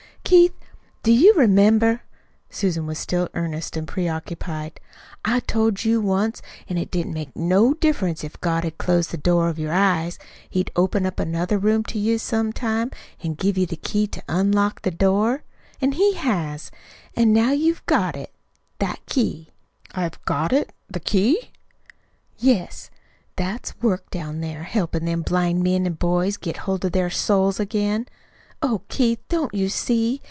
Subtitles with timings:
[0.23, 0.55] "Keith,
[1.03, 2.03] do you remember?"
[2.49, 4.79] Susan was still earnest and preoccupied.
[5.25, 9.17] "I told you once that it didn't make no diff'rence if God had closed the
[9.17, 10.17] door of your eyes.
[10.49, 12.91] He'd open up another room to you sometime,
[13.21, 15.43] an' give you the key to unlock the door.
[15.81, 16.71] An' he has.
[17.13, 18.33] An' now you've got it
[18.79, 19.49] that key."
[19.93, 21.51] "I've got it the key!"
[22.37, 22.89] "Yes.
[23.37, 26.93] It's that work down there helpin' them blind men an' boys to get hold of
[26.93, 28.05] their souls again.
[28.63, 30.19] Oh, Keith, don't you see?